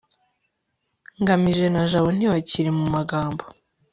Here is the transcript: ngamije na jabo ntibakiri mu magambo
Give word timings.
ngamije 1.21 1.65
na 1.73 1.81
jabo 1.89 2.09
ntibakiri 2.17 2.69
mu 2.77 2.85
magambo 2.95 3.43